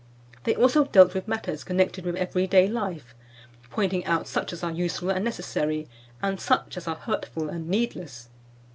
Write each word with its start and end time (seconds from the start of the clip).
They 0.45 0.55
also 0.55 0.85
dealt 0.85 1.13
with 1.13 1.27
matters 1.27 1.63
connected 1.63 2.05
with 2.05 2.15
every 2.15 2.47
day 2.47 2.67
life, 2.67 3.13
pointing 3.69 4.03
out 4.05 4.27
such 4.27 4.51
as 4.51 4.63
are 4.63 4.71
useful 4.71 5.11
and 5.11 5.23
necessary, 5.23 5.87
and 6.23 6.39
such 6.41 6.75
as 6.75 6.87
are 6.87 6.95
hurtful 6.95 7.49
and 7.49 7.69
needless. 7.69 8.27